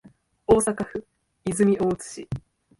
[0.47, 1.05] 大阪府
[1.45, 2.29] 泉大津市